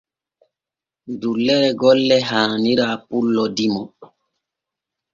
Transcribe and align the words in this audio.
Dullere 1.19 1.69
golle 1.81 2.17
haanira 2.29 2.87
pullo 3.07 3.43
dimo. 3.57 3.83